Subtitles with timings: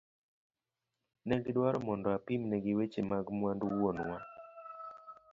[1.27, 4.17] Negi dwaro mondo apimne gi weche mag mwandu wuonwa.